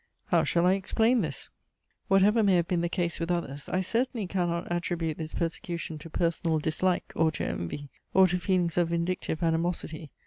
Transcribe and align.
How 0.29 0.43
shall 0.43 0.65
I 0.65 0.73
explain 0.73 1.21
this? 1.21 1.49
Whatever 2.07 2.41
may 2.41 2.55
have 2.55 2.67
been 2.67 2.81
the 2.81 2.89
case 2.89 3.19
with 3.19 3.29
others, 3.29 3.69
I 3.69 3.81
certainly 3.81 4.25
cannot 4.25 4.71
attribute 4.71 5.19
this 5.19 5.35
persecution 5.35 5.99
to 5.99 6.09
personal 6.09 6.57
dislike, 6.57 7.13
or 7.15 7.31
to 7.33 7.45
envy, 7.45 7.91
or 8.11 8.25
to 8.29 8.39
feelings 8.39 8.79
of 8.79 8.87
vindictive 8.89 9.43
animosity. 9.43 10.09